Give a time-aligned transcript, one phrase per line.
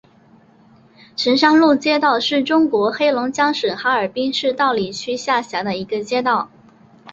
[1.15, 6.49] 城乡路街道是中国黑龙江省哈尔滨市道里区下辖的一个街道。